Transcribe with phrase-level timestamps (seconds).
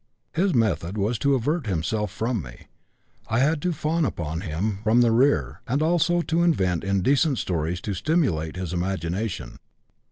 [0.33, 2.65] His method was to avert himself from me;
[3.27, 7.79] I had to fawn upon him from the rear and also to invent indecent stories
[7.81, 9.57] to stimulate his imagination.